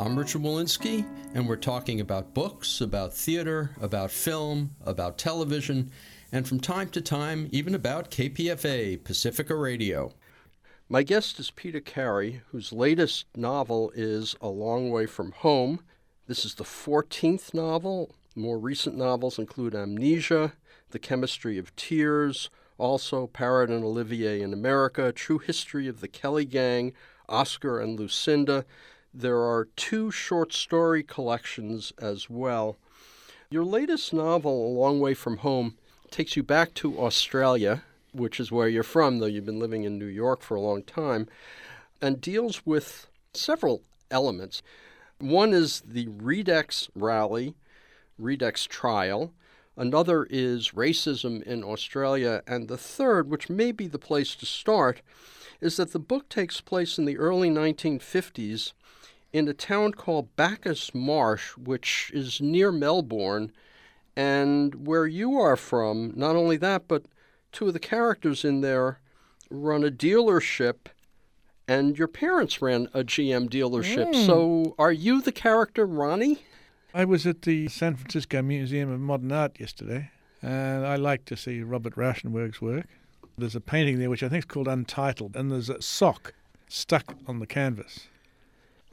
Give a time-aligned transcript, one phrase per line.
[0.00, 1.04] I'm Richard Wolinsky,
[1.34, 5.90] and we're talking about books, about theater, about film, about television,
[6.32, 10.14] and from time to time, even about KPFA, Pacifica Radio.
[10.88, 15.80] My guest is Peter Carey, whose latest novel is A Long Way from Home.
[16.26, 18.14] This is the 14th novel.
[18.34, 20.54] More recent novels include Amnesia,
[20.92, 22.48] The Chemistry of Tears,
[22.78, 26.94] also Parrot and Olivier in America, True History of the Kelly Gang,
[27.28, 28.64] Oscar and Lucinda.
[29.12, 32.76] There are two short story collections as well.
[33.50, 35.76] Your latest novel, A Long Way from Home,
[36.12, 39.98] takes you back to Australia, which is where you're from, though you've been living in
[39.98, 41.26] New York for a long time,
[42.00, 44.62] and deals with several elements.
[45.18, 47.56] One is the Redex rally,
[48.20, 49.32] Redex trial.
[49.76, 52.42] Another is racism in Australia.
[52.46, 55.02] And the third, which may be the place to start,
[55.60, 58.72] is that the book takes place in the early 1950s
[59.32, 63.52] in a town called Bacchus Marsh, which is near Melbourne,
[64.16, 66.12] and where you are from.
[66.16, 67.04] Not only that, but
[67.52, 69.00] two of the characters in there
[69.50, 70.86] run a dealership,
[71.68, 74.12] and your parents ran a GM dealership.
[74.12, 74.26] Mm.
[74.26, 76.42] So are you the character Ronnie?
[76.92, 80.10] I was at the San Francisco Museum of Modern Art yesterday,
[80.42, 82.86] and I like to see Robert Rauschenberg's work.
[83.38, 86.34] There's a painting there which I think is called Untitled, and there's a sock
[86.68, 88.08] stuck on the canvas.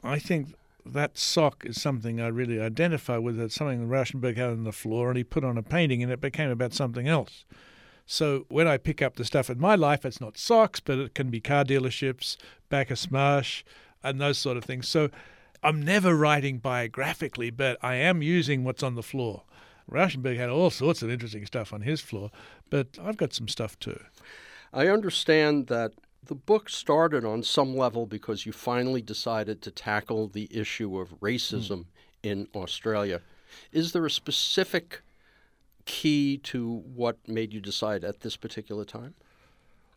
[0.02, 0.54] I think
[0.86, 3.38] that sock is something I really identify with.
[3.40, 6.10] It's something that Rauschenberg had on the floor, and he put on a painting, and
[6.10, 7.44] it became about something else.
[8.06, 11.14] So when I pick up the stuff in my life, it's not socks, but it
[11.14, 12.36] can be car dealerships,
[12.70, 13.64] Bacchus Marsh,
[14.02, 14.88] and those sort of things.
[14.88, 15.10] So
[15.62, 19.42] I'm never writing biographically, but I am using what's on the floor.
[19.90, 22.30] Rauschenberg had all sorts of interesting stuff on his floor,
[22.70, 24.00] but I've got some stuff too.
[24.72, 25.92] I understand that
[26.24, 31.20] the book started on some level because you finally decided to tackle the issue of
[31.20, 31.84] racism mm.
[32.22, 33.20] in Australia.
[33.72, 35.02] Is there a specific
[35.86, 39.14] key to what made you decide at this particular time?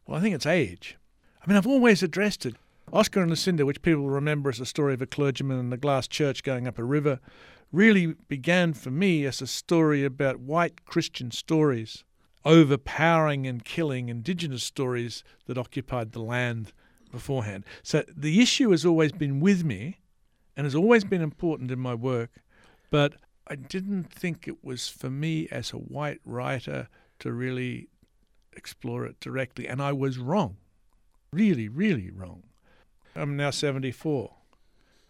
[0.07, 0.97] Well, I think it's age.
[1.43, 2.55] I mean, I've always addressed it.
[2.93, 6.07] Oscar and Lucinda, which people remember as a story of a clergyman and the glass
[6.07, 7.19] church going up a river,
[7.71, 12.03] really began for me as a story about white Christian stories
[12.45, 16.73] overpowering and killing indigenous stories that occupied the land
[17.11, 17.65] beforehand.
[17.83, 19.99] So the issue has always been with me
[20.55, 22.31] and has always been important in my work,
[22.89, 23.15] but
[23.47, 26.87] I didn't think it was for me as a white writer
[27.19, 27.89] to really
[28.53, 30.57] explore it directly, and I was wrong.
[31.33, 32.43] Really, really wrong.
[33.15, 34.33] I'm now 74.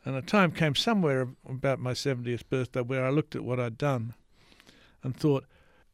[0.03, 3.77] And a time came somewhere about my 70th birthday where I looked at what I'd
[3.77, 4.15] done
[5.03, 5.45] and thought,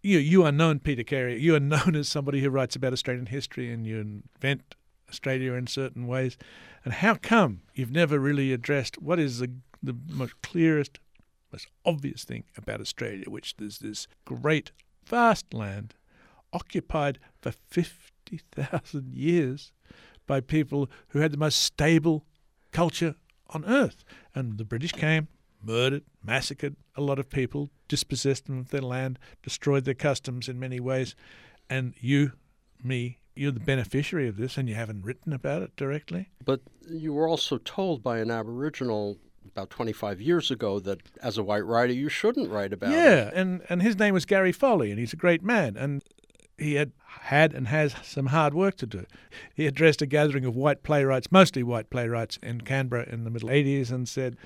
[0.07, 1.39] you, you are known, Peter Carey.
[1.39, 4.75] You are known as somebody who writes about Australian history and you invent
[5.09, 6.37] Australia in certain ways.
[6.83, 9.51] And how come you've never really addressed what is the,
[9.83, 10.99] the most clearest,
[11.51, 14.71] most obvious thing about Australia, which is this great,
[15.05, 15.93] vast land
[16.53, 19.73] occupied for 50,000 years
[20.25, 22.25] by people who had the most stable
[22.71, 23.15] culture
[23.49, 24.03] on earth.
[24.33, 25.27] And the British came,
[25.67, 30.59] murdered, massacred a lot of people, dispossessed them of their land, destroyed their customs in
[30.59, 31.15] many ways.
[31.69, 32.31] And you,
[32.83, 36.29] me, you're the beneficiary of this, and you haven't written about it directly.
[36.43, 41.43] But you were also told by an Aboriginal about 25 years ago that as a
[41.43, 43.33] white writer, you shouldn't write about yeah, it.
[43.33, 45.77] Yeah, and, and his name was Gary Foley, and he's a great man.
[45.77, 46.03] And
[46.57, 46.91] he had
[47.21, 49.05] had and has some hard work to do.
[49.53, 53.49] He addressed a gathering of white playwrights, mostly white playwrights, in Canberra in the middle
[53.49, 54.37] 80s and said,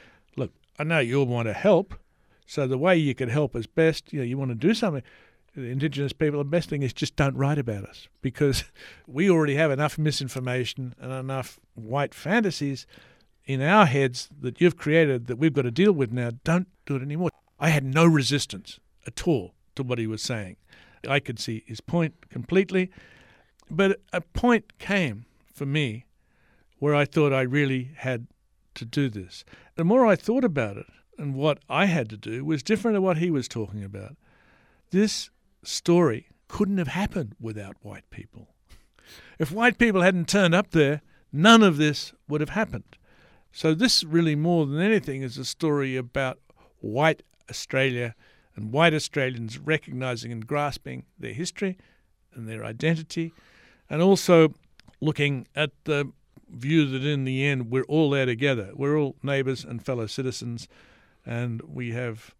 [0.82, 1.94] I know you'll want to help.
[2.48, 5.04] So the way you can help us best, you know, you want to do something.
[5.56, 8.64] The Indigenous people, the best thing is just don't write about us because
[9.08, 12.88] we already have enough misinformation and enough white fantasies
[13.46, 16.32] in our heads that you've created that we've got to deal with now.
[16.44, 17.30] Don't do it anymore.
[17.60, 20.56] I had no resistance at all to what he was saying.
[21.08, 22.90] I could see his point completely.
[23.70, 26.06] But a point came for me
[26.80, 28.26] where I thought I really had
[28.76, 29.44] to do this.
[29.76, 30.88] The more I thought about it
[31.18, 34.16] and what I had to do was different to what he was talking about.
[34.90, 35.30] This
[35.64, 38.50] story couldn't have happened without white people.
[39.40, 41.02] If white people hadn't turned up there,
[41.32, 42.98] none of this would have happened.
[43.52, 46.40] So, this really, more than anything, is a story about
[46.80, 48.16] white Australia
[48.56, 51.78] and white Australians recognizing and grasping their history
[52.34, 53.34] and their identity,
[53.90, 54.54] and also
[55.02, 56.12] looking at the
[56.52, 58.72] view that in the end we're all there together.
[58.74, 60.68] We're all neighbours and fellow citizens,
[61.26, 62.34] and we have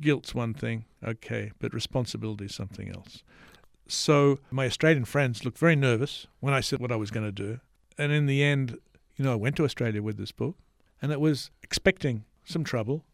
[0.00, 3.22] guilt's one thing, okay, but responsibility is something else.
[3.88, 7.32] So my Australian friends looked very nervous when I said what I was going to
[7.32, 7.60] do.
[7.96, 8.78] And in the end,
[9.16, 10.56] you know, I went to Australia with this book
[11.00, 13.04] and it was expecting some trouble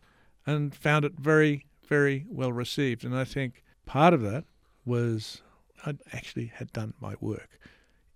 [0.46, 3.04] and found it very, very well received.
[3.04, 4.44] And I think part of that
[4.84, 5.42] was
[5.86, 7.58] I actually had done my work.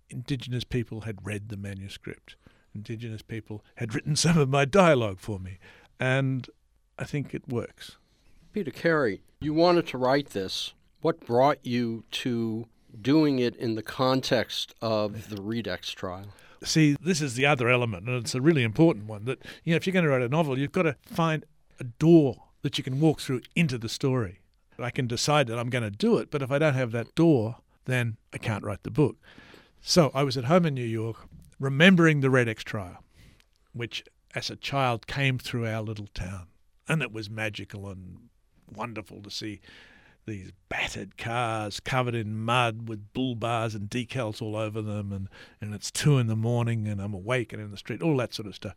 [0.09, 2.35] Indigenous people had read the manuscript.
[2.73, 5.59] Indigenous people had written some of my dialogue for me.
[5.99, 6.47] And
[6.97, 7.97] I think it works.
[8.53, 10.73] Peter Carey, you wanted to write this.
[11.01, 12.67] What brought you to
[13.01, 16.27] doing it in the context of the Redex trial?
[16.63, 19.25] See, this is the other element, and it's a really important one.
[19.25, 21.45] That you know, if you're going to write a novel, you've got to find
[21.79, 24.39] a door that you can walk through into the story.
[24.77, 27.15] I can decide that I'm going to do it, but if I don't have that
[27.15, 29.17] door, then I can't write the book.
[29.81, 31.27] So I was at home in New York,
[31.59, 33.03] remembering the Redex trial,
[33.73, 34.03] which
[34.35, 36.47] as a child came through our little town,
[36.87, 38.29] and it was magical and
[38.71, 39.61] wonderful to see
[40.25, 45.27] these battered cars covered in mud with bull bars and decals all over them, and,
[45.59, 48.33] and it's two in the morning and I'm awake and in the street, all that
[48.33, 48.75] sort of stuff.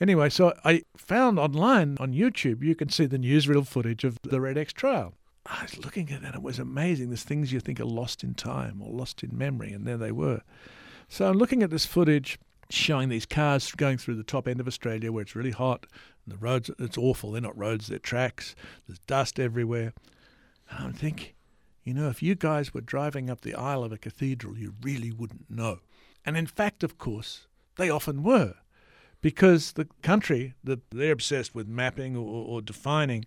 [0.00, 4.38] Anyway, so I found online on YouTube, you can see the newsreel footage of the
[4.38, 5.14] Redex trial.
[5.46, 7.08] I was looking at it, and it was amazing.
[7.08, 10.12] There's things you think are lost in time or lost in memory, and there they
[10.12, 10.42] were.
[11.08, 12.38] So I'm looking at this footage
[12.70, 15.86] showing these cars going through the top end of Australia where it's really hot.
[16.24, 17.32] And the roads, it's awful.
[17.32, 18.54] They're not roads, they're tracks.
[18.86, 19.92] There's dust everywhere.
[20.70, 21.30] And I'm thinking,
[21.82, 25.10] you know, if you guys were driving up the aisle of a cathedral, you really
[25.10, 25.80] wouldn't know.
[26.24, 27.46] And in fact, of course,
[27.76, 28.54] they often were.
[29.22, 33.24] Because the country that they're obsessed with mapping or, or defining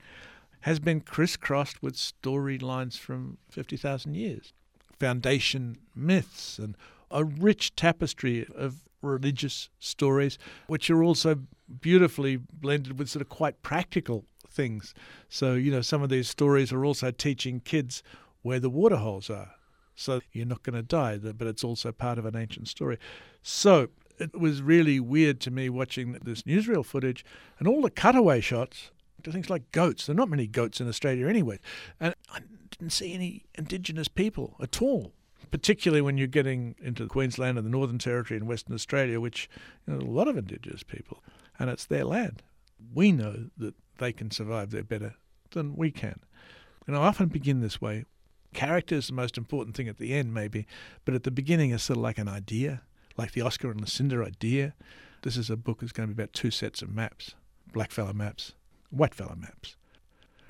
[0.64, 4.54] has been crisscrossed with storylines from 50,000 years,
[4.98, 6.78] foundation myths, and
[7.12, 10.38] a rich tapestry of religious stories,
[10.68, 11.36] which are also
[11.82, 14.94] beautifully blended with sort of quite practical things.
[15.28, 18.02] So, you know, some of these stories are also teaching kids
[18.42, 19.52] where the waterholes are.
[19.96, 22.98] So you're not going to die, but it's also part of an ancient story.
[23.42, 27.26] So it was really weird to me watching this newsreel footage
[27.60, 28.92] and all the cutaway shots
[29.24, 30.06] to things like goats.
[30.06, 31.60] There are not many goats in Australia anyway.
[32.00, 32.40] And I
[32.72, 35.14] didn't see any Indigenous people at all,
[35.52, 39.50] particularly when you're getting into Queensland and the Northern Territory and Western Australia, which
[39.88, 41.24] you know, a lot of Indigenous people,
[41.60, 42.42] and it's their land.
[42.94, 45.16] We know that they can survive there better
[45.52, 46.20] than we can.
[46.88, 48.06] And I often begin this way.
[48.54, 50.68] Character is the most important thing at the end, maybe,
[51.06, 52.82] but at the beginning, it's sort of like an idea,
[53.18, 54.76] like the Oscar and Lucinda idea.
[55.24, 57.34] This is a book that's going to be about two sets of maps,
[57.74, 58.54] blackfellow maps,
[58.94, 59.76] whitefellow maps.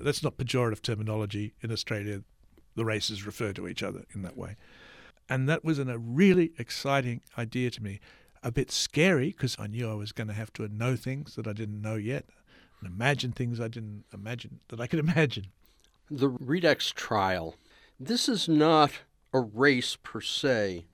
[0.00, 2.22] That's not pejorative terminology in Australia.
[2.76, 4.56] The races refer to each other in that way.
[5.28, 8.00] And that was an, a really exciting idea to me.
[8.42, 11.46] A bit scary because I knew I was going to have to know things that
[11.46, 12.26] I didn't know yet
[12.80, 15.46] and imagine things I didn't imagine that I could imagine.
[16.10, 17.54] The Redex trial.
[17.98, 18.92] This is not
[19.32, 20.84] a race per se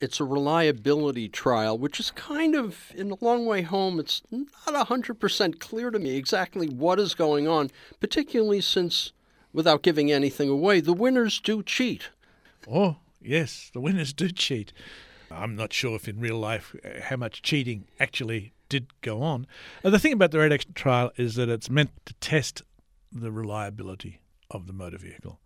[0.00, 4.88] it's a reliability trial, which is kind of, in a long way home, it's not
[4.88, 9.12] 100% clear to me exactly what is going on, particularly since,
[9.52, 12.08] without giving anything away, the winners do cheat.
[12.70, 14.72] Oh, yes, the winners do cheat.
[15.30, 19.46] I'm not sure if in real life uh, how much cheating actually did go on.
[19.84, 22.62] Uh, the thing about the Redex trial is that it's meant to test
[23.12, 25.40] the reliability of the motor vehicle.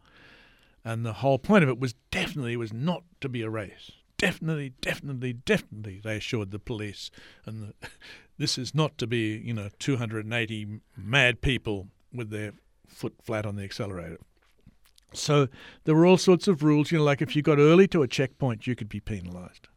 [0.84, 3.90] And the whole point of it was definitely was not to be a race
[4.25, 7.11] definitely, definitely, definitely, they assured the police.
[7.45, 7.88] And the,
[8.38, 12.52] this is not to be, you know, 280 mad people with their
[12.87, 14.19] foot flat on the accelerator.
[15.12, 15.49] So
[15.85, 18.09] there were all sorts of rules, you know, like if you got early to a
[18.09, 19.69] checkpoint, you could be penalised.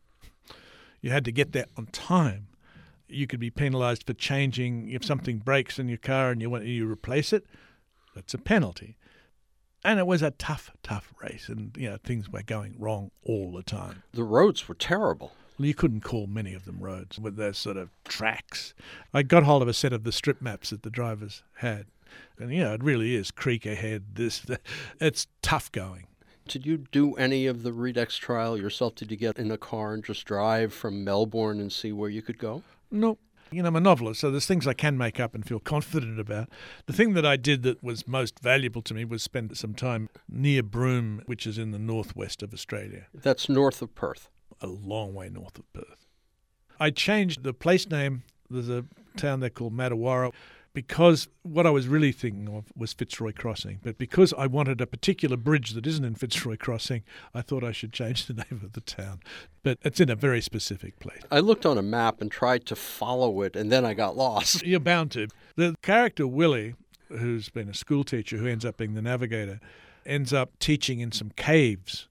[1.01, 2.47] You had to get there on time.
[3.07, 6.65] You could be penalised for changing if something breaks in your car and you want
[6.65, 7.45] you replace it.
[8.15, 8.97] That's a penalty
[9.87, 13.53] and it was a tough, tough race, and you know things were going wrong all
[13.53, 14.03] the time.
[14.11, 15.31] The roads were terrible.
[15.57, 18.73] Well, you couldn't call many of them roads with those sort of tracks.
[19.13, 21.85] I got hold of a set of the strip maps that the drivers had,
[22.37, 24.03] and you know it really is creek ahead.
[24.15, 24.45] This,
[24.99, 26.07] it's tough going.
[26.49, 28.95] Did you do any of the Redex trial yourself?
[28.95, 32.21] Did you get in a car and just drive from Melbourne and see where you
[32.21, 32.61] could go?
[32.91, 33.19] Nope.
[33.51, 36.19] You know, I'm a novelist, so there's things I can make up and feel confident
[36.19, 36.49] about.
[36.85, 40.09] The thing that I did that was most valuable to me was spend some time
[40.29, 43.07] near Broome, which is in the northwest of Australia.
[43.13, 44.29] That's north of Perth.
[44.61, 46.07] A long way north of Perth.
[46.79, 48.23] I changed the place name.
[48.49, 48.85] There's a
[49.15, 50.31] town there called Matawarra
[50.77, 53.79] because what I was really thinking of was Fitzroy Crossing.
[53.81, 57.01] But because I wanted a particular bridge that isn't in Fitzroy Crossing,
[57.33, 59.21] I thought I should change the name of the town.
[59.63, 61.23] But it's in a very specific place.
[61.31, 64.63] I looked on a map and tried to follow it, and then I got lost.
[64.67, 65.29] You're bound to.
[65.55, 66.75] The character Willie,
[67.09, 69.59] who's been a school teacher, who ends up being the navigator,
[70.05, 72.07] ends up teaching in some caves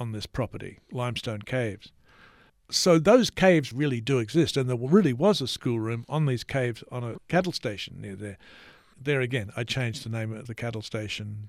[0.00, 1.92] on this property, limestone caves
[2.70, 6.82] so those caves really do exist, and there really was a schoolroom on these caves
[6.90, 8.38] on a cattle station near there.
[9.02, 11.48] There again, I changed the name of the cattle station.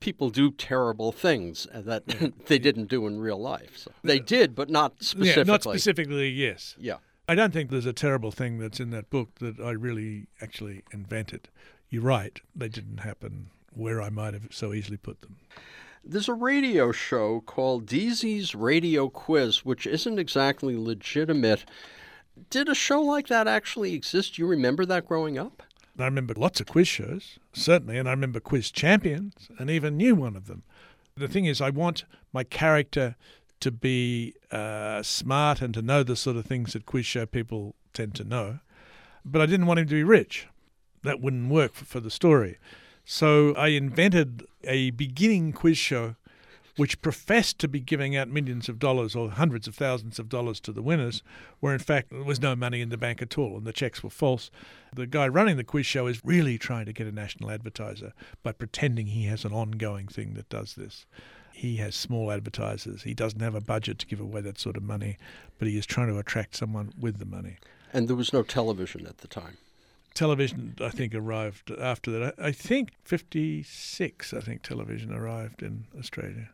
[0.00, 3.76] People do terrible things uh, that they didn't do in real life.
[3.76, 5.28] So they did, but not specifically.
[5.28, 6.28] Yeah, not specifically.
[6.30, 6.74] Yes.
[6.78, 6.96] Yeah.
[7.28, 10.82] I don't think there's a terrible thing that's in that book that I really actually
[10.92, 11.48] invented.
[11.88, 15.36] You're right; they didn't happen where I might have so easily put them.
[16.02, 21.64] There's a radio show called Deasy's Radio Quiz, which isn't exactly legitimate.
[22.48, 24.38] Did a show like that actually exist?
[24.38, 25.62] You remember that growing up?
[25.98, 30.14] I remember lots of quiz shows, certainly, and I remember quiz champions, and even knew
[30.14, 30.62] one of them.
[31.16, 33.16] The thing is, I want my character
[33.60, 37.74] to be uh, smart and to know the sort of things that quiz show people
[37.92, 38.60] tend to know,
[39.22, 40.48] but I didn't want him to be rich.
[41.02, 42.56] That wouldn't work for, for the story.
[43.04, 46.16] So I invented a beginning quiz show
[46.76, 50.60] which professed to be giving out millions of dollars or hundreds of thousands of dollars
[50.60, 51.22] to the winners,
[51.58, 54.02] where in fact there was no money in the bank at all and the checks
[54.02, 54.50] were false.
[54.94, 58.52] The guy running the quiz show is really trying to get a national advertiser by
[58.52, 61.04] pretending he has an ongoing thing that does this.
[61.52, 63.02] He has small advertisers.
[63.02, 65.18] He doesn't have a budget to give away that sort of money,
[65.58, 67.58] but he is trying to attract someone with the money.
[67.92, 69.58] And there was no television at the time
[70.14, 72.34] television, I think, arrived after that.
[72.38, 76.50] I think 56, I think television arrived in Australia.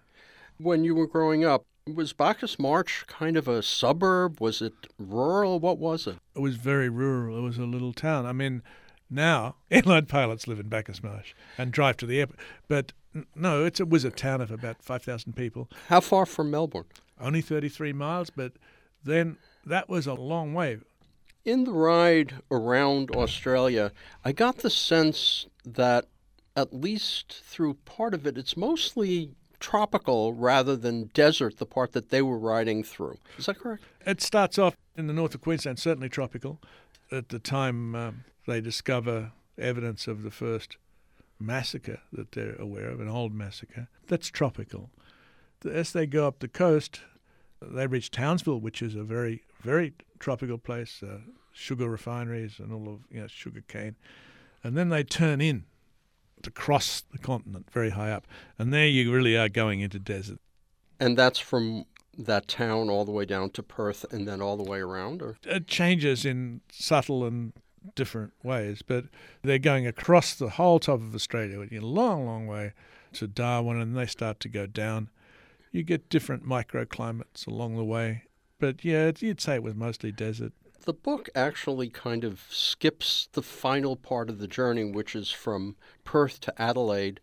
[0.58, 4.40] When you were growing up, was Bacchus Marsh kind of a suburb?
[4.40, 5.60] Was it rural?
[5.60, 6.16] What was it?
[6.34, 7.38] It was very rural.
[7.38, 8.26] It was a little town.
[8.26, 8.62] I mean,
[9.08, 12.40] now airline pilots live in Bacchus Marsh and drive to the airport.
[12.68, 12.92] But
[13.34, 15.70] no, it was a town of about 5,000 people.
[15.88, 16.86] How far from Melbourne?
[17.20, 18.52] Only 33 miles, but
[19.02, 20.78] then that was a long way
[21.46, 23.92] in the ride around Australia,
[24.24, 26.06] I got the sense that,
[26.56, 32.10] at least through part of it, it's mostly tropical rather than desert, the part that
[32.10, 33.16] they were riding through.
[33.38, 33.84] Is that correct?
[34.04, 36.60] It starts off in the north of Queensland, certainly tropical.
[37.10, 40.76] At the time um, they discover evidence of the first
[41.38, 44.90] massacre that they're aware of, an old massacre, that's tropical.
[45.64, 47.00] As they go up the coast,
[47.62, 51.18] they reach Townsville, which is a very, very tropical place, uh,
[51.52, 53.96] sugar refineries and all of you know sugar cane,
[54.62, 55.64] and then they turn in
[56.42, 58.26] to cross the continent very high up,
[58.58, 60.38] and there you really are going into desert.
[61.00, 61.86] And that's from
[62.18, 65.36] that town all the way down to Perth, and then all the way around, or
[65.44, 67.52] it changes in subtle and
[67.94, 69.04] different ways, but
[69.42, 72.72] they're going across the whole top of Australia, a long, long way
[73.14, 75.08] to Darwin, and they start to go down.
[75.70, 78.24] You get different microclimates along the way,
[78.58, 80.52] but yeah, you'd say it was mostly desert.
[80.84, 85.76] The book actually kind of skips the final part of the journey, which is from
[86.04, 87.18] Perth to Adelaide.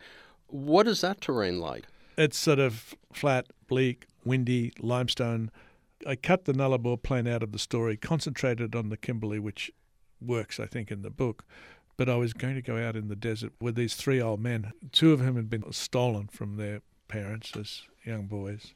[0.47, 1.85] What is that terrain like?
[2.17, 5.49] It's sort of flat, bleak, windy, limestone.
[6.05, 9.71] I cut the Nullarbor plain out of the story, concentrated on the Kimberley, which
[10.21, 11.45] works, I think, in the book.
[11.95, 14.73] But I was going to go out in the desert with these three old men,
[14.91, 18.73] two of whom had been stolen from their parents as young boys.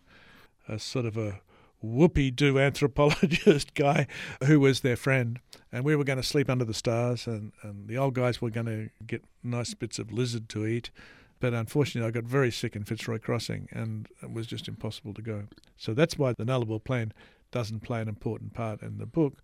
[0.67, 1.41] A sort of a
[1.81, 4.07] whoopee doo anthropologist guy
[4.45, 5.39] who was their friend.
[5.71, 8.49] And we were going to sleep under the stars, and, and the old guys were
[8.49, 10.91] going to get nice bits of lizard to eat.
[11.39, 15.21] But unfortunately, I got very sick in Fitzroy Crossing, and it was just impossible to
[15.21, 15.43] go.
[15.75, 17.13] So that's why the Nullarbor Plain
[17.51, 19.35] doesn't play an important part in the book.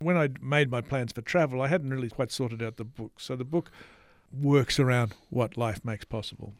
[0.00, 3.12] When I made my plans for travel, I hadn't really quite sorted out the book.
[3.18, 3.70] So the book
[4.32, 6.54] works around what life makes possible.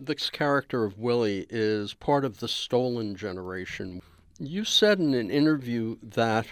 [0.00, 4.00] This character of Willie is part of the stolen generation.
[4.38, 6.46] You said in an interview that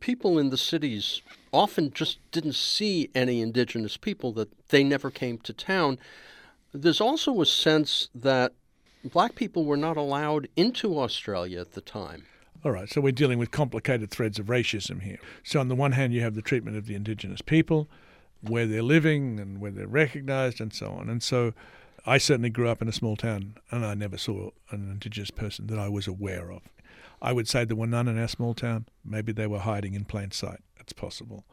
[0.00, 5.38] people in the cities often just didn't see any indigenous people, that they never came
[5.38, 5.98] to town.
[6.72, 8.52] There's also a sense that
[9.04, 12.26] black people were not allowed into Australia at the time.
[12.64, 15.18] All right, so we're dealing with complicated threads of racism here.
[15.42, 17.88] So, on the one hand, you have the treatment of the indigenous people,
[18.40, 21.08] where they're living and where they're recognized, and so on.
[21.08, 21.52] And so,
[22.06, 25.66] I certainly grew up in a small town, and I never saw an indigenous person
[25.68, 26.62] that I was aware of.
[27.24, 28.84] I would say there were none in our small town.
[29.02, 30.60] Maybe they were hiding in plain sight.
[30.78, 31.46] It's possible.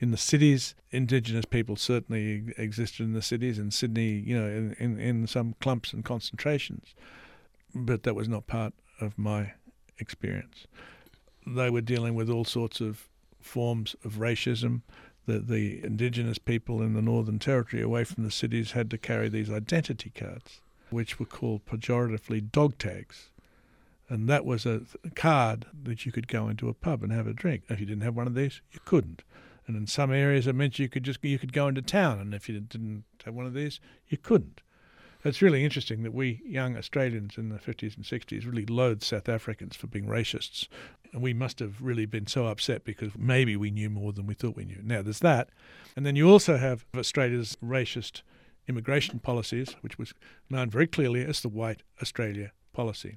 [0.00, 3.56] In the cities, Indigenous people certainly existed in the cities.
[3.56, 6.96] In Sydney, you know, in, in, in some clumps and concentrations.
[7.72, 9.52] But that was not part of my
[10.00, 10.66] experience.
[11.46, 13.08] They were dealing with all sorts of
[13.40, 14.82] forms of racism.
[15.26, 19.28] The, the indigenous people in the Northern Territory away from the cities had to carry
[19.28, 23.30] these identity cards, which were called pejoratively dog tags.
[24.08, 24.82] And that was a
[25.14, 27.64] card that you could go into a pub and have a drink.
[27.68, 29.22] If you didn't have one of these, you couldn't.
[29.66, 32.34] And in some areas, it meant you could just you could go into town, and
[32.34, 34.60] if you didn't have one of these, you couldn't.
[35.24, 39.26] It's really interesting that we young Australians in the 50s and 60s really loathed South
[39.26, 40.68] Africans for being racists.
[41.14, 44.34] And we must have really been so upset because maybe we knew more than we
[44.34, 44.80] thought we knew.
[44.82, 45.48] Now, there's that.
[45.96, 48.20] And then you also have Australia's racist
[48.68, 50.12] immigration policies, which was
[50.50, 53.16] known very clearly as the White Australia policy.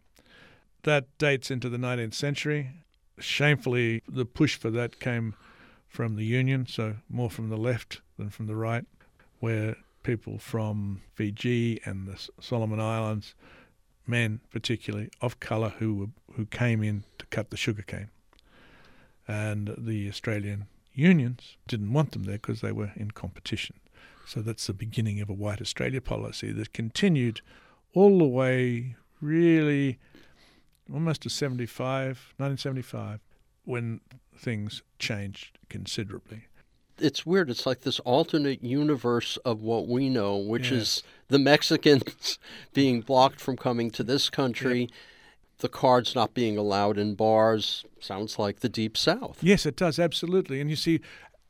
[0.83, 2.71] That dates into the 19th century.
[3.19, 5.35] Shamefully, the push for that came
[5.87, 8.85] from the Union, so more from the left than from the right,
[9.39, 13.33] where people from Fiji and the Solomon Islands,
[14.05, 18.09] men particularly of colour who were, who came in to cut the sugarcane,
[19.27, 23.75] and the Australian unions didn't want them there because they were in competition.
[24.25, 27.41] So that's the beginning of a white Australia policy that continued
[27.93, 29.99] all the way, really,
[30.93, 33.19] almost to 75, 1975,
[33.65, 34.01] when
[34.35, 36.47] things changed considerably
[36.99, 37.49] it's weird.
[37.49, 40.79] It's like this alternate universe of what we know, which yeah.
[40.79, 42.39] is the Mexicans
[42.73, 44.81] being blocked from coming to this country.
[44.81, 44.89] Yep.
[45.59, 49.39] The cards not being allowed in bars sounds like the deep south.
[49.41, 50.61] Yes, it does absolutely.
[50.61, 50.99] And you see,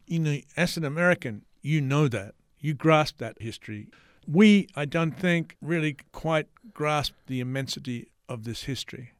[0.05, 3.89] you know, as an American, you know that you grasp that history.
[4.25, 9.11] We, I don't think, really quite grasp the immensity of this history.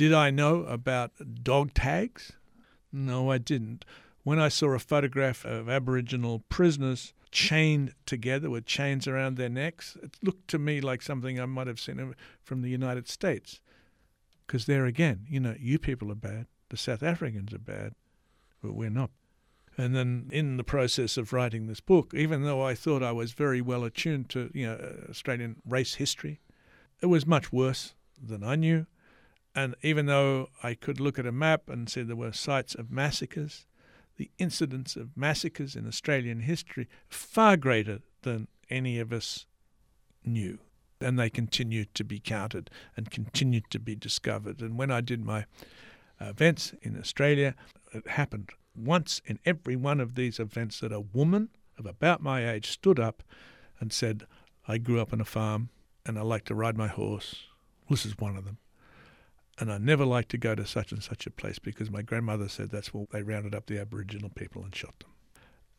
[0.00, 1.12] Did I know about
[1.44, 2.32] dog tags?
[2.90, 3.84] No, I didn't
[4.22, 9.98] when I saw a photograph of Aboriginal prisoners chained together with chains around their necks,
[10.02, 13.60] it looked to me like something I might have seen from the United States.
[14.46, 17.94] Because there again, you know, you people are bad, the South Africans are bad,
[18.62, 19.10] but we're not.
[19.76, 23.32] And then in the process of writing this book, even though I thought I was
[23.32, 26.40] very well attuned to, you know, Australian race history,
[27.02, 28.86] it was much worse than I knew.
[29.54, 32.90] And even though I could look at a map and see there were sites of
[32.90, 33.66] massacres,
[34.16, 39.46] the incidence of massacres in Australian history far greater than any of us
[40.24, 40.58] knew.
[41.00, 44.60] And they continued to be counted and continued to be discovered.
[44.60, 45.46] And when I did my
[46.20, 47.54] events in Australia,
[47.92, 52.48] it happened once in every one of these events that a woman of about my
[52.48, 53.22] age stood up
[53.80, 54.26] and said,
[54.68, 55.70] I grew up on a farm
[56.06, 57.46] and I like to ride my horse.
[57.88, 58.58] This is one of them
[59.60, 62.48] and I never liked to go to such and such a place because my grandmother
[62.48, 65.10] said that's where they rounded up the Aboriginal people and shot them.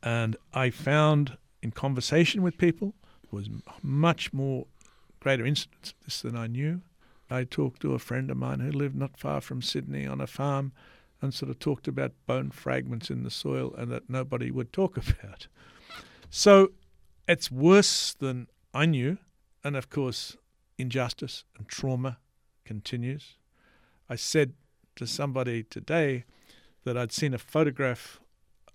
[0.03, 2.93] And I found in conversation with people
[3.31, 3.49] was
[3.81, 4.67] much more
[5.19, 6.81] greater incidence of this than I knew.
[7.29, 10.27] I talked to a friend of mine who lived not far from Sydney on a
[10.27, 10.73] farm
[11.21, 14.97] and sort of talked about bone fragments in the soil and that nobody would talk
[15.19, 15.47] about.
[16.29, 16.71] So
[17.27, 19.17] it's worse than I knew.
[19.63, 20.37] And of course,
[20.77, 22.17] injustice and trauma
[22.65, 23.37] continues.
[24.11, 24.55] I said
[24.97, 26.25] to somebody today
[26.83, 28.19] that I'd seen a photograph,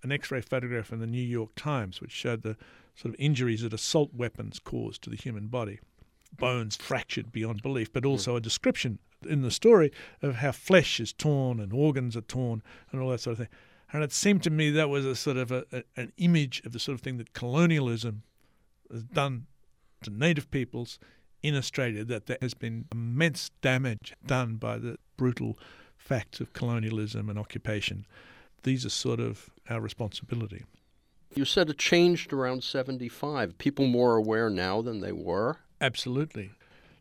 [0.02, 2.56] an x ray photograph in the New York Times, which showed the
[2.94, 5.78] sort of injuries that assault weapons cause to the human body.
[6.34, 11.12] Bones fractured beyond belief, but also a description in the story of how flesh is
[11.12, 13.56] torn and organs are torn and all that sort of thing.
[13.92, 16.72] And it seemed to me that was a sort of a, a, an image of
[16.72, 18.22] the sort of thing that colonialism
[18.90, 19.48] has done
[20.02, 20.98] to native peoples
[21.42, 25.58] in Australia that there has been immense damage done by the brutal
[25.96, 28.06] facts of colonialism and occupation.
[28.62, 30.64] These are sort of our responsibility.
[31.34, 33.58] You said it changed around 75.
[33.58, 35.58] People more aware now than they were?
[35.80, 36.50] Absolutely.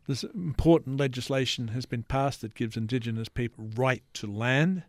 [0.06, 4.84] This important legislation has been passed that gives Indigenous people right to land.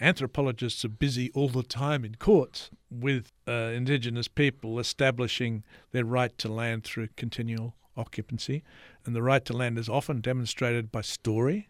[0.00, 6.36] Anthropologists are busy all the time in courts with uh, Indigenous people establishing their right
[6.38, 8.62] to land through continual occupancy.
[9.06, 11.68] And the right to land is often demonstrated by story,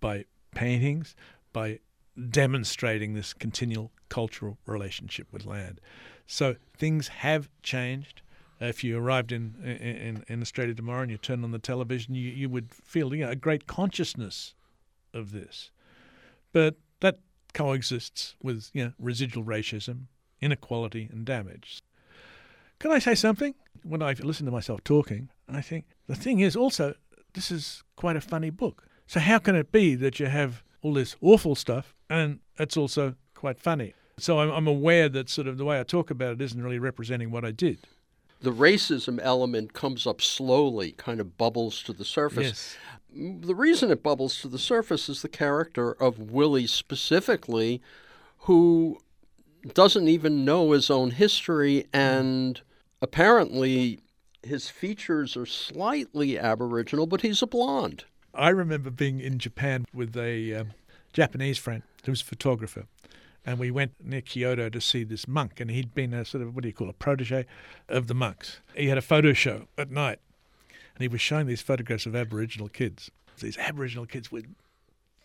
[0.00, 1.14] by paintings,
[1.52, 1.80] by
[2.30, 5.80] demonstrating this continual cultural relationship with land.
[6.26, 8.22] So things have changed.
[8.58, 12.30] If you arrived in, in, in Australia tomorrow and you turned on the television, you,
[12.30, 14.54] you would feel you know, a great consciousness
[15.12, 15.70] of this.
[16.52, 17.18] But that
[17.52, 20.06] coexists with you know, residual racism,
[20.40, 21.82] inequality, and damage.
[22.78, 23.54] Can I say something?
[23.82, 26.94] When I listen to myself talking, I think the thing is also,
[27.34, 28.84] this is quite a funny book.
[29.06, 33.14] So, how can it be that you have all this awful stuff and it's also
[33.34, 33.94] quite funny?
[34.18, 36.78] So, I'm, I'm aware that sort of the way I talk about it isn't really
[36.78, 37.78] representing what I did.
[38.40, 42.76] The racism element comes up slowly, kind of bubbles to the surface.
[43.14, 43.46] Yes.
[43.46, 47.80] The reason it bubbles to the surface is the character of Willie specifically,
[48.40, 48.98] who
[49.72, 52.60] doesn't even know his own history, and
[53.00, 54.00] apparently
[54.42, 58.04] his features are slightly Aboriginal, but he's a blonde.
[58.36, 60.72] I remember being in Japan with a um,
[61.12, 62.84] Japanese friend who was a photographer,
[63.44, 66.54] and we went near Kyoto to see this monk, and he'd been a sort of
[66.54, 67.46] what do you call a protege
[67.88, 68.60] of the monks.
[68.74, 70.18] He had a photo show at night,
[70.68, 73.10] and he was showing these photographs of Aboriginal kids.
[73.40, 74.46] These Aboriginal kids with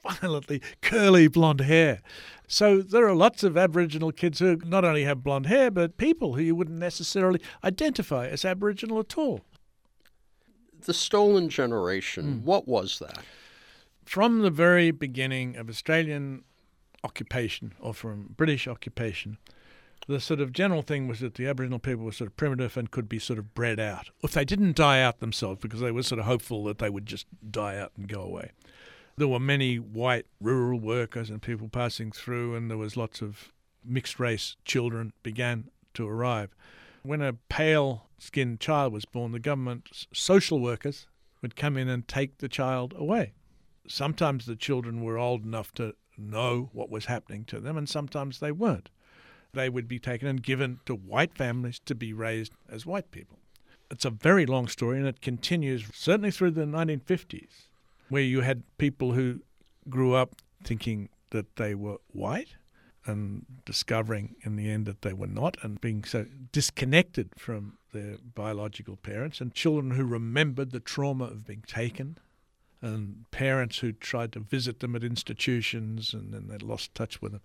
[0.04, 2.02] violently curly blonde hair.
[2.48, 6.34] So there are lots of Aboriginal kids who not only have blonde hair, but people
[6.36, 9.42] who you wouldn't necessarily identify as Aboriginal at all.
[10.82, 12.44] The stolen generation, mm.
[12.44, 13.20] what was that?
[14.06, 16.44] From the very beginning of Australian
[17.04, 19.38] occupation or from British occupation,
[20.08, 22.92] the sort of general thing was that the Aboriginal people were sort of primitive and
[22.92, 24.10] could be sort of bred out.
[24.24, 27.06] If they didn't die out themselves, because they were sort of hopeful that they would
[27.06, 28.52] just die out and go away.
[29.18, 33.52] There were many white rural workers and people passing through, and there was lots of
[33.86, 36.56] mixed race children began to arrive.
[37.04, 41.08] When a pale skinned child was born, the government's social workers
[41.42, 43.34] would come in and take the child away.
[43.88, 48.40] Sometimes the children were old enough to know what was happening to them, and sometimes
[48.40, 48.90] they weren't.
[49.54, 53.40] They would be taken and given to white families to be raised as white people.
[53.90, 57.68] It's a very long story, and it continues certainly through the 1950s,
[58.10, 59.42] where you had people who
[59.90, 62.56] grew up thinking that they were white
[63.06, 68.18] and discovering in the end that they were not, and being so disconnected from their
[68.36, 72.18] biological parents, and children who remembered the trauma of being taken
[72.82, 77.32] and parents who tried to visit them at institutions and then they lost touch with
[77.32, 77.42] them.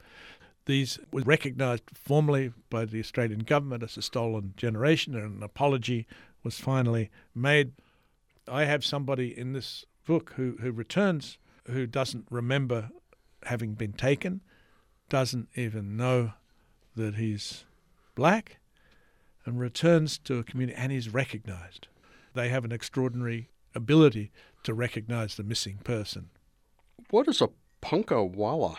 [0.64, 6.06] These were recognised formally by the Australian government as a stolen generation, and an apology
[6.42, 7.72] was finally made.
[8.48, 11.38] I have somebody in this book who, who returns
[11.70, 12.90] who doesn't remember
[13.44, 14.40] having been taken,
[15.08, 16.32] doesn't even know
[16.96, 17.64] that he's
[18.14, 18.58] black,
[19.44, 21.86] and returns to a community and is recognised.
[22.34, 24.32] They have an extraordinary ability
[24.64, 26.30] to recognize the missing person.
[27.10, 27.48] What is a
[27.80, 28.78] punkah walla?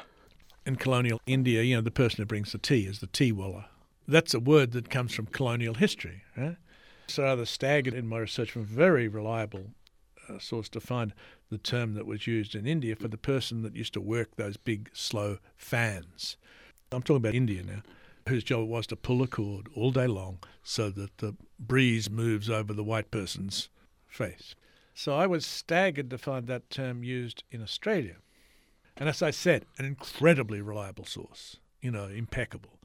[0.65, 3.69] In colonial India, you know, the person who brings the tea is the tea walla.
[4.05, 6.23] That's a word that comes from colonial history.
[6.35, 6.57] Right?
[7.07, 9.71] So I was staggered in my research from very reliable
[10.29, 11.13] Uh, source to find
[11.49, 14.57] the term that was used in India for the person that used to work those
[14.57, 16.35] big, slow fans.
[16.91, 17.81] I'm talking about India now,
[18.27, 22.09] whose job it was to pull a cord all day long so that the breeze
[22.09, 23.69] moves over the white person's
[24.07, 24.53] face.
[24.93, 28.15] So I was staggered to find that term used in Australia.
[28.97, 32.79] And as I said, an incredibly reliable source, you know, impeccable.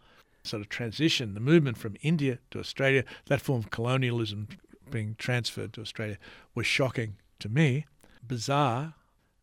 [0.45, 4.49] So the transition, the movement from India to Australia, that form of colonialism
[4.91, 6.19] being transferred to Australia
[6.55, 7.87] was shocking to me,
[8.27, 8.95] bizarre,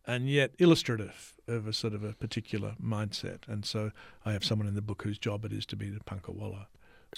[0.08, 3.48] and yet illustrative of a sort of a particular mindset.
[3.48, 3.92] And so
[4.26, 6.68] I have someone in the book whose job it is to be the punkah walla.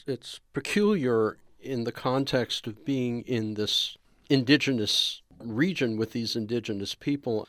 [0.07, 3.97] It's peculiar in the context of being in this
[4.29, 7.47] indigenous region with these indigenous people.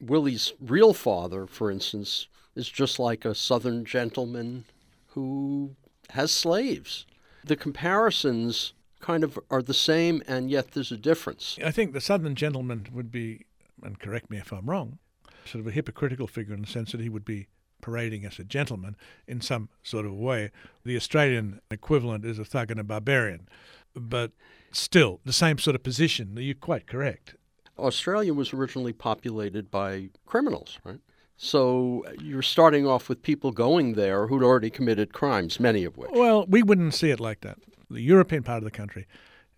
[0.00, 4.64] Willie's real father, for instance, is just like a southern gentleman
[5.08, 5.76] who
[6.10, 7.06] has slaves.
[7.44, 11.58] The comparisons kind of are the same, and yet there's a difference.
[11.64, 13.46] I think the southern gentleman would be,
[13.82, 14.98] and correct me if I'm wrong,
[15.44, 17.48] sort of a hypocritical figure in the sense that he would be
[17.80, 20.50] parading as a gentleman in some sort of way.
[20.84, 23.48] The Australian equivalent is a thug and a barbarian.
[23.94, 24.32] But
[24.72, 26.36] still the same sort of position.
[26.36, 27.34] You're quite correct.
[27.78, 31.00] Australia was originally populated by criminals, right?
[31.36, 35.96] So uh, you're starting off with people going there who'd already committed crimes, many of
[35.96, 36.10] which.
[36.12, 37.58] Well, we wouldn't see it like that.
[37.90, 39.06] The European part of the country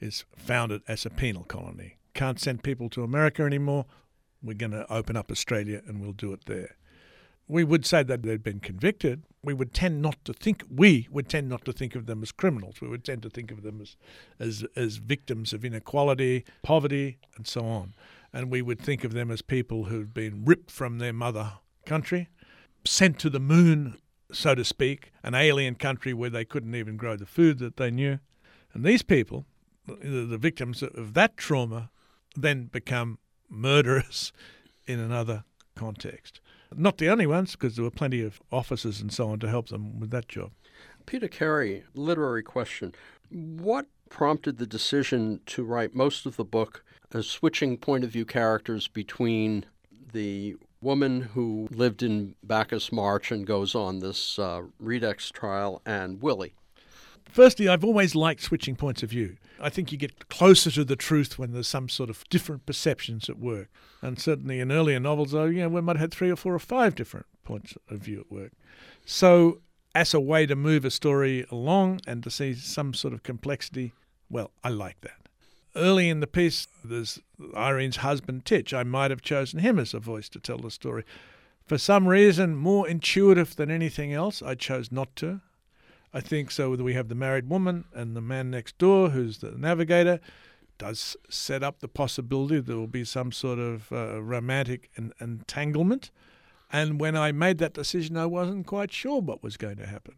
[0.01, 1.97] is founded as a penal colony.
[2.15, 3.87] Can't send people to America anymore.
[4.43, 6.77] We're going to open up Australia and we'll do it there
[7.51, 9.25] we would say that they'd been convicted.
[9.43, 12.31] We would tend not to think we would tend not to think of them as
[12.31, 12.81] criminals.
[12.81, 13.97] We would tend to think of them as
[14.39, 17.95] as as victims of inequality, poverty, and so on.
[18.33, 22.29] And we would think of them as people who'd been ripped from their mother country,
[22.87, 23.97] sent to the moon,
[24.33, 27.91] so to speak, an alien country where they couldn't even grow the food that they
[27.91, 28.19] knew.
[28.73, 29.47] And these people,
[29.87, 31.91] the victims of that trauma,
[32.37, 34.33] then become murderers
[34.87, 36.41] in another context.
[36.75, 39.69] Not the only ones, because there were plenty of officers and so on to help
[39.69, 40.53] them with that job.
[41.07, 42.95] Peter Carey, literary question.
[43.31, 48.25] What prompted the decision to write most of the book as switching point of view
[48.25, 49.65] characters between
[50.13, 56.23] the woman who lived in Bacchus Marsh and goes on this uh, Redex trial and
[56.23, 56.55] Willie?
[57.25, 59.37] Firstly, I've always liked switching points of view.
[59.61, 63.29] I think you get closer to the truth when there's some sort of different perceptions
[63.29, 63.69] at work.
[64.03, 66.55] And certainly in earlier novels, though, you know, we might have had three or four
[66.55, 68.53] or five different points of view at work.
[69.05, 69.61] So
[69.95, 73.93] as a way to move a story along and to see some sort of complexity,
[74.29, 75.29] well, I like that.
[75.77, 77.21] Early in the piece, there's
[77.55, 78.75] Irene's husband, Titch.
[78.75, 81.05] I might have chosen him as a voice to tell the story.
[81.65, 85.41] For some reason, more intuitive than anything else, I chose not to.
[86.13, 86.71] I think so.
[86.71, 90.19] We have the married woman and the man next door, who's the navigator,
[90.79, 96.11] does set up the possibility there will be some sort of uh, romantic en- entanglement.
[96.73, 100.15] And when I made that decision, I wasn't quite sure what was going to happen.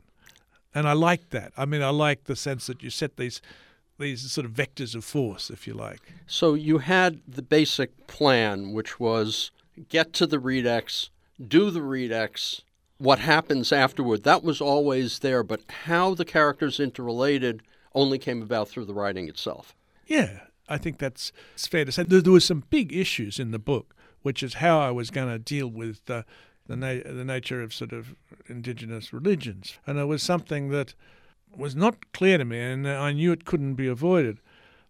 [0.75, 1.53] And I liked that.
[1.57, 3.43] I mean, I like the sense that you set these
[4.03, 6.01] these sort of vectors of force, if you like.
[6.27, 9.51] So you had the basic plan, which was
[9.89, 11.09] get to the Redex,
[11.47, 12.61] do the Redex,
[12.99, 14.23] what happens afterward.
[14.23, 17.63] That was always there, but how the characters interrelated
[17.95, 19.75] only came about through the writing itself.
[20.07, 22.05] Yeah, I think that's it's fair to say.
[22.05, 25.29] There, there were some big issues in the book, which is how I was going
[25.29, 26.23] to deal with uh,
[26.67, 28.15] the na- the nature of sort of
[28.47, 30.95] indigenous religions, and it was something that
[31.57, 34.39] was not clear to me, and I knew it couldn't be avoided.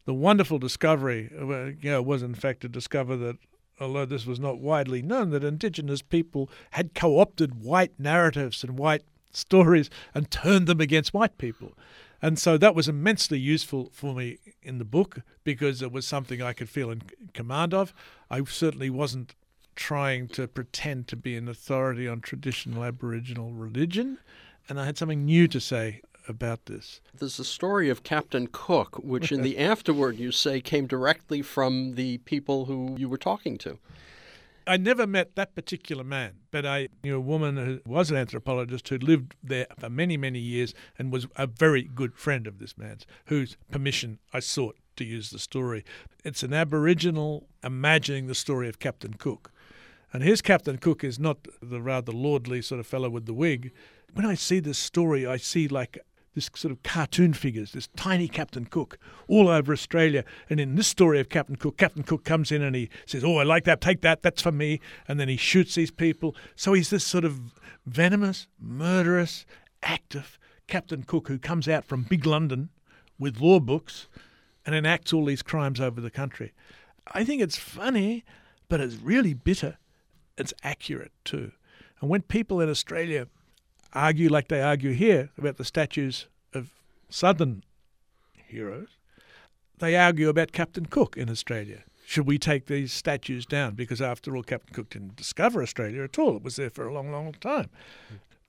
[0.05, 3.37] The wonderful discovery uh, you know, was, in fact, to discover that,
[3.81, 8.79] although this was not widely known, that indigenous people had co opted white narratives and
[8.79, 11.73] white stories and turned them against white people.
[12.21, 16.41] And so that was immensely useful for me in the book because it was something
[16.41, 17.03] I could feel in
[17.35, 17.93] command of.
[18.31, 19.35] I certainly wasn't
[19.75, 24.19] trying to pretend to be an authority on traditional Aboriginal religion,
[24.69, 27.01] and I had something new to say about this.
[27.19, 31.95] There's a story of Captain Cook, which in the afterword you say came directly from
[31.95, 33.79] the people who you were talking to.
[34.67, 38.89] I never met that particular man, but I knew a woman who was an anthropologist
[38.89, 42.79] who lived there for many, many years and was a very good friend of this
[42.79, 45.85] man's, whose permission I sought to use the story.
[46.25, 49.51] It's an Aboriginal imagining the story of Captain Cook.
[50.13, 53.73] And his Captain Cook is not the rather lordly sort of fellow with the wig.
[54.13, 55.99] When I see this story, I see like
[56.35, 60.25] this sort of cartoon figures, this tiny Captain Cook all over Australia.
[60.49, 63.37] And in this story of Captain Cook, Captain Cook comes in and he says, Oh,
[63.37, 64.81] I like that, take that, that's for me.
[65.07, 66.35] And then he shoots these people.
[66.57, 67.39] So he's this sort of
[67.87, 69.45] venomous, murderous,
[69.83, 72.71] active Captain Cook who comes out from big London
[73.19, 74.09] with law books
[74.65, 76.53] and enacts all these crimes over the country.
[77.13, 78.25] I think it's funny,
[78.69, 79.77] but it's really bitter.
[80.39, 81.53] It's accurate too.
[82.01, 83.27] And when people in Australia
[83.93, 86.71] argue like they argue here about the statues of
[87.11, 87.63] Southern
[88.47, 88.89] heroes,
[89.79, 91.83] they argue about Captain Cook in Australia.
[92.07, 93.75] Should we take these statues down?
[93.75, 96.37] Because after all, Captain Cook didn't discover Australia at all.
[96.37, 97.71] It was there for a long, long time.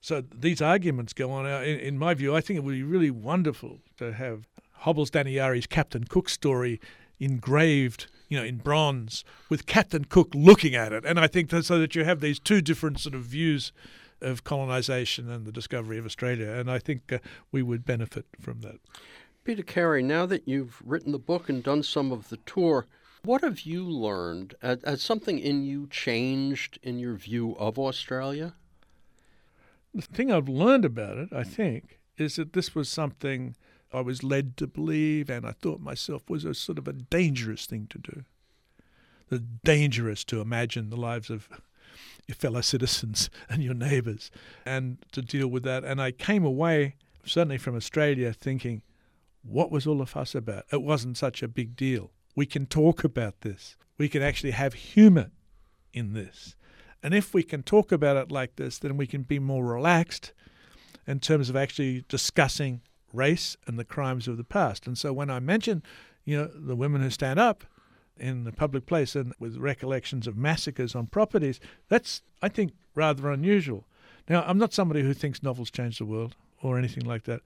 [0.00, 1.46] So these arguments go on.
[1.46, 4.46] Uh, in, in my view, I think it would be really wonderful to have
[4.80, 6.78] Hobbles Danaiyarri's Captain Cook story
[7.18, 11.04] engraved, you know, in bronze with Captain Cook looking at it.
[11.06, 13.72] And I think that so that you have these two different sort of views
[14.24, 16.50] of colonisation and the discovery of Australia.
[16.50, 17.18] And I think uh,
[17.52, 18.80] we would benefit from that.
[19.44, 22.86] Peter Carey, now that you've written the book and done some of the tour,
[23.24, 24.54] what have you learned?
[24.62, 28.54] Has something in you changed in your view of Australia?
[29.94, 33.54] The thing I've learned about it, I think, is that this was something
[33.92, 37.66] I was led to believe and I thought myself was a sort of a dangerous
[37.66, 38.24] thing to do.
[39.28, 41.48] The dangerous to imagine the lives of
[42.26, 44.30] your fellow citizens and your neighbours
[44.64, 45.84] and to deal with that.
[45.84, 48.82] And I came away, certainly from Australia, thinking,
[49.42, 50.64] what was all the fuss about?
[50.72, 52.10] It wasn't such a big deal.
[52.34, 53.76] We can talk about this.
[53.98, 55.30] We can actually have humour
[55.92, 56.56] in this.
[57.02, 60.32] And if we can talk about it like this, then we can be more relaxed
[61.06, 62.80] in terms of actually discussing
[63.12, 64.86] race and the crimes of the past.
[64.86, 65.82] And so when I mention,
[66.24, 67.64] you know, the women who stand up
[68.18, 73.30] in the public place and with recollections of massacres on properties, that's, I think, rather
[73.30, 73.84] unusual.
[74.28, 77.40] Now, I'm not somebody who thinks novels change the world or anything like that,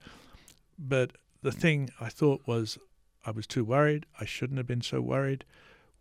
[0.77, 2.77] but the thing I thought was
[3.25, 4.05] I was too worried.
[4.19, 5.43] I shouldn't have been so worried.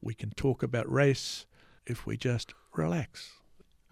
[0.01, 1.47] We can talk about race
[1.87, 3.33] if we just relax.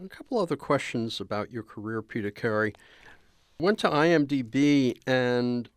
[0.02, 2.74] A couple other questions about your career, Peter Carey.
[3.58, 5.68] Went to IMDb and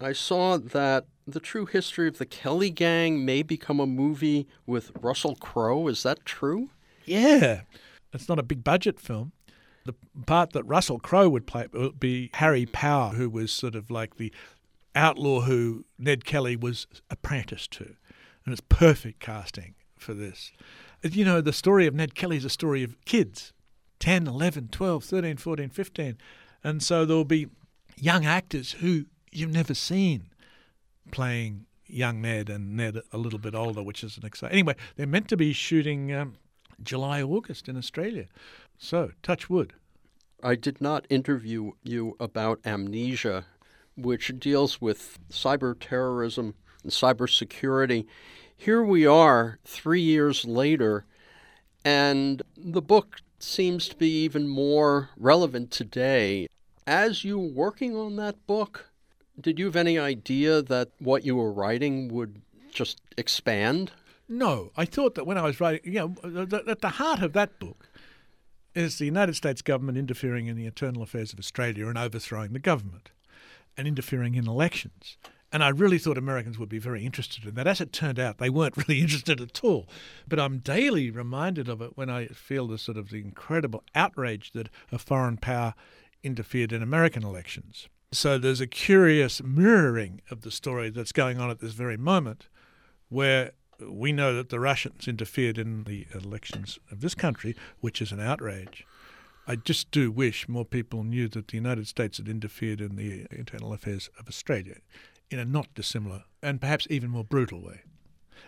[0.00, 4.92] I saw that the true history of the Kelly Gang may become a movie with
[5.00, 5.88] Russell Crowe.
[5.88, 6.70] Is that true?
[7.04, 7.62] Yeah.
[8.12, 9.32] It's not a big budget film.
[9.84, 9.94] The
[10.26, 14.16] part that Russell Crowe would play would be Harry Power, who was sort of like
[14.16, 14.32] the
[14.94, 17.96] outlaw who Ned Kelly was apprenticed to.
[18.44, 20.52] And it's perfect casting for this.
[21.02, 23.52] You know, the story of Ned Kelly is a story of kids
[23.98, 26.18] 10, 11, 12, 13, 14, 15.
[26.62, 27.48] And so there'll be
[27.96, 30.30] young actors who you've never seen
[31.10, 34.58] playing young Ned and Ned a little bit older, which is an exciting.
[34.58, 36.34] Anyway, they're meant to be shooting um,
[36.82, 38.26] July, August in Australia.
[38.78, 39.72] So, touch wood.
[40.42, 43.46] I did not interview you about amnesia,
[43.96, 48.06] which deals with cyber terrorism and cybersecurity.
[48.56, 51.04] Here we are, three years later,
[51.84, 56.48] and the book seems to be even more relevant today.
[56.86, 58.90] As you were working on that book,
[59.40, 63.92] did you have any idea that what you were writing would just expand?
[64.28, 67.32] No, I thought that when I was writing, you know, uh, at the heart of
[67.32, 67.88] that book
[68.74, 72.58] is the United States government interfering in the internal affairs of Australia and overthrowing the
[72.58, 73.10] government
[73.76, 75.16] and interfering in elections.
[75.50, 77.66] And I really thought Americans would be very interested in that.
[77.66, 79.88] As it turned out, they weren't really interested at all.
[80.26, 84.52] But I'm daily reminded of it when I feel the sort of the incredible outrage
[84.52, 85.74] that a foreign power
[86.22, 87.88] interfered in American elections.
[88.10, 92.48] So there's a curious mirroring of the story that's going on at this very moment,
[93.10, 93.52] where
[93.86, 98.20] we know that the Russians interfered in the elections of this country, which is an
[98.20, 98.86] outrage.
[99.46, 103.26] I just do wish more people knew that the United States had interfered in the
[103.30, 104.76] internal affairs of Australia
[105.30, 107.82] in a not dissimilar and perhaps even more brutal way.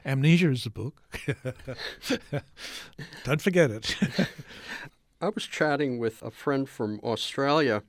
[0.04, 1.02] Amnesia is the book.
[3.24, 3.96] Don't forget it.
[5.20, 7.82] I was chatting with a friend from Australia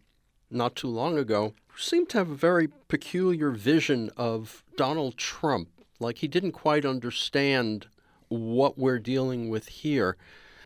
[0.51, 6.17] not too long ago seemed to have a very peculiar vision of Donald Trump like
[6.17, 7.87] he didn't quite understand
[8.27, 10.17] what we're dealing with here,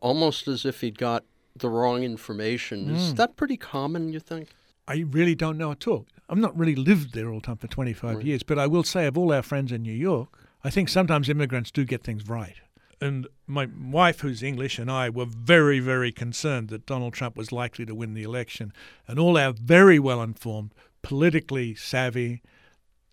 [0.01, 1.23] almost as if he'd got
[1.55, 2.87] the wrong information.
[2.87, 2.95] Mm.
[2.95, 3.15] Is hmm.
[3.15, 4.49] that pretty common, you think?
[4.87, 6.05] I really don't know at all.
[6.29, 8.25] I've not really lived there all the time for 25 right.
[8.25, 10.29] years, but I will say, of all our friends in New York,
[10.63, 12.55] I think sometimes immigrants do get things right.
[13.01, 17.51] And my wife, who's English, and I were very, very concerned that Donald Trump was
[17.51, 18.71] likely to win the election.
[19.07, 22.41] And all our very well informed, politically savvy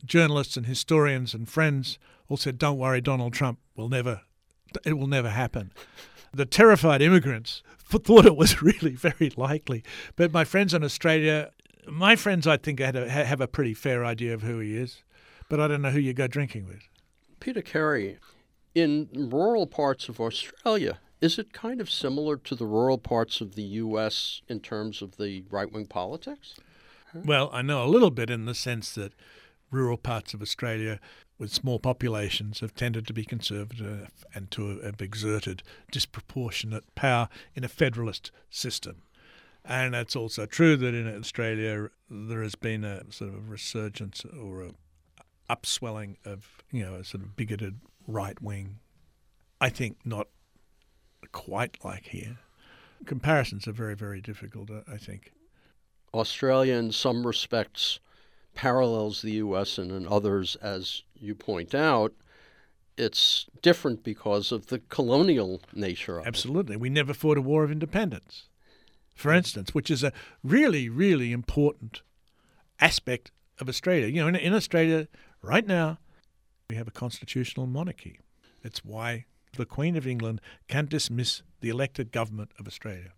[0.05, 4.23] journalists and historians and friends all said, "Don't worry, Donald Trump will never,
[4.85, 5.73] it will never happen."
[6.33, 9.83] The terrified immigrants thought it was really very likely,
[10.17, 11.51] but my friends in Australia,
[11.87, 15.03] my friends, I think, had a, have a pretty fair idea of who he is,
[15.49, 16.89] but I don't know who you go drinking with.
[17.41, 18.19] Peter Carey,
[18.75, 23.55] in rural parts of Australia, is it kind of similar to the rural parts of
[23.55, 24.43] the U.S.
[24.49, 26.55] in terms of the right wing politics?
[27.15, 29.13] Well, I know a little bit in the sense that
[29.71, 30.99] rural parts of Australia
[31.39, 37.65] with small populations have tended to be conservative and to have exerted disproportionate power in
[37.65, 39.03] a federalist system.
[39.65, 44.25] And it's also true that in Australia there has been a sort of a resurgence
[44.25, 44.71] or a
[45.51, 48.79] upswelling of, you know, a sort of bigoted right wing.
[49.61, 50.29] I think not
[51.33, 52.39] quite like here.
[53.07, 55.33] Comparisons are very, very difficult, uh, I think.
[56.15, 58.01] Australia, in some respects,
[58.55, 59.79] parallels the U.S.
[59.79, 62.13] and in others, as you point out,
[62.99, 66.75] it's different because of the colonial nature of Absolutely.
[66.75, 66.81] It.
[66.81, 68.49] We never fought a war of independence,
[69.15, 70.13] for instance, which is a
[70.45, 72.03] really, really important
[72.81, 74.09] aspect of Australia.
[74.09, 75.09] You know, in, in Australia
[75.41, 75.99] right now,
[76.73, 78.19] we have a constitutional monarchy.
[78.65, 79.27] It's why
[79.59, 83.13] the Queen of England can't dismiss the elected government of Australia.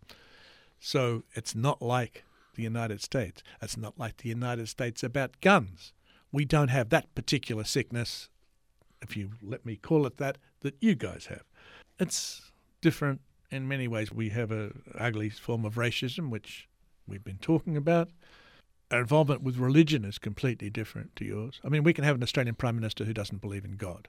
[0.80, 2.24] So it's not like
[2.56, 3.44] the United States.
[3.62, 5.92] It's not like the United States about guns.
[6.32, 8.28] We don't have that particular sickness,
[9.00, 11.44] if you let me call it that, that you guys have.
[12.00, 13.20] It's different
[13.52, 14.10] in many ways.
[14.10, 16.68] We have a ugly form of racism, which
[17.06, 18.08] we've been talking about.
[18.90, 21.60] Our involvement with religion is completely different to yours.
[21.64, 24.08] I mean, we can have an Australian Prime Minister who doesn't believe in God,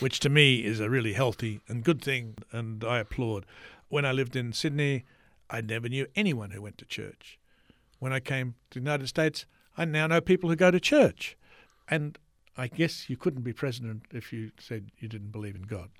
[0.00, 3.46] which to me is a really healthy and good thing, and I applaud.
[3.88, 5.04] When I lived in Sydney,
[5.48, 7.38] I never knew anyone who went to church.
[7.98, 11.36] When I came to the United States, I now know people who go to church.
[11.88, 12.18] And
[12.56, 15.90] I guess you couldn't be president if you said you didn't believe in God.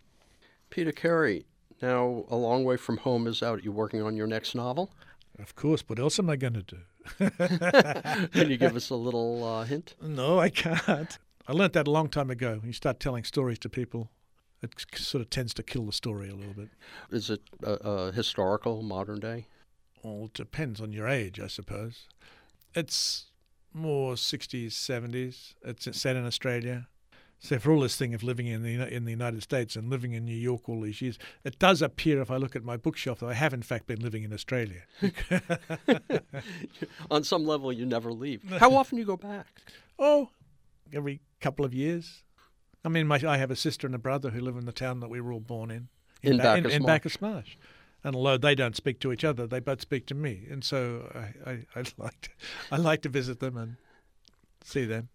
[0.70, 1.46] Peter Carey,
[1.80, 3.64] now A Long Way from Home is out.
[3.64, 4.90] You working on your next novel?
[5.38, 5.82] Of course.
[5.86, 6.78] What else am I going to do?
[8.32, 9.94] Can you give us a little uh, hint?
[10.02, 11.18] No, I can't.
[11.46, 12.58] I learnt that a long time ago.
[12.58, 14.10] When you start telling stories to people,
[14.62, 16.68] it sort of tends to kill the story a little bit.
[17.10, 19.46] Is it a historical, modern day?
[20.02, 22.06] Well, it depends on your age, I suppose.
[22.74, 23.26] It's
[23.72, 25.54] more 60s, 70s.
[25.64, 26.88] It's set in Australia.
[27.40, 30.12] So for all this thing of living in the in the United States and living
[30.12, 33.20] in New York all these years, it does appear if I look at my bookshelf
[33.20, 34.82] that I have in fact been living in Australia.
[37.10, 38.42] On some level, you never leave.
[38.58, 39.46] How often do you go back?
[39.98, 40.30] Oh,
[40.92, 42.24] every couple of years.
[42.84, 45.00] I mean, my, I have a sister and a brother who live in the town
[45.00, 45.88] that we were all born in.
[46.22, 47.56] In, in, ba- in, in Bacchus Marsh.
[48.04, 50.46] And although they don't speak to each other, they both speak to me.
[50.50, 52.30] And so I, I, I like to,
[52.70, 53.76] I like to visit them and
[54.64, 55.08] see them.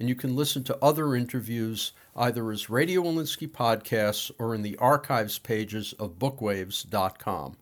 [0.00, 4.76] And you can listen to other interviews either as Radio Wolinsky podcasts or in the
[4.78, 7.56] archives pages of bookwaves.com.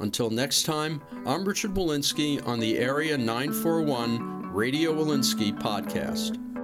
[0.00, 6.63] Until next time, I'm Richard Wolinsky on the Area 941 Radio Wolinsky podcast.